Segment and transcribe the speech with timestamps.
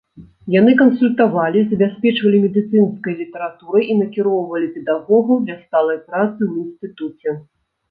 [0.59, 7.39] Яны кансультавалі, забяспечвалі медыцынскай літаратурай і накіроўвалі педагогаў для сталай працы ў інстытуце.